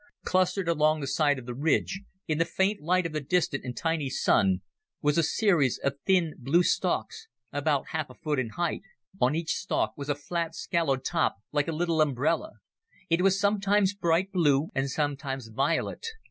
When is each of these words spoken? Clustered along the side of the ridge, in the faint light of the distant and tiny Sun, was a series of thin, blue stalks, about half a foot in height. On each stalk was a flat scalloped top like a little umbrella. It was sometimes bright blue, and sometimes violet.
Clustered 0.23 0.67
along 0.67 0.99
the 0.99 1.05
side 1.05 1.37
of 1.37 1.45
the 1.45 1.53
ridge, 1.53 2.01
in 2.27 2.39
the 2.39 2.43
faint 2.43 2.81
light 2.81 3.05
of 3.05 3.13
the 3.13 3.21
distant 3.21 3.63
and 3.63 3.77
tiny 3.77 4.09
Sun, 4.09 4.61
was 4.99 5.15
a 5.15 5.21
series 5.21 5.77
of 5.83 5.93
thin, 6.07 6.33
blue 6.39 6.63
stalks, 6.63 7.27
about 7.53 7.89
half 7.89 8.09
a 8.09 8.15
foot 8.15 8.39
in 8.39 8.49
height. 8.49 8.81
On 9.19 9.35
each 9.35 9.53
stalk 9.53 9.93
was 9.95 10.09
a 10.09 10.15
flat 10.15 10.55
scalloped 10.55 11.05
top 11.05 11.35
like 11.51 11.67
a 11.67 11.71
little 11.71 12.01
umbrella. 12.01 12.53
It 13.11 13.21
was 13.21 13.39
sometimes 13.39 13.93
bright 13.93 14.31
blue, 14.31 14.71
and 14.73 14.89
sometimes 14.89 15.49
violet. 15.49 16.07